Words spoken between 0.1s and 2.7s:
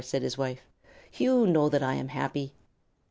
his wife. "You know that I am happy."